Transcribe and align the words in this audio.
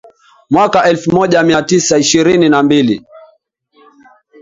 Mwaka 0.49 0.83
elfu 0.85 1.11
moja 1.15 1.43
mia 1.43 1.61
tisa 1.61 1.97
ishirini 1.97 2.49
na 2.49 2.63
mbili 2.63 3.05